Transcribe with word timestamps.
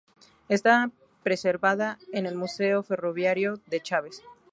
Está 0.49 0.89
preservada 1.21 1.99
en 2.11 2.25
el 2.25 2.33
Museo 2.33 2.81
Ferroviario 2.81 3.61
de 3.67 3.81
Chaves. 3.83 4.23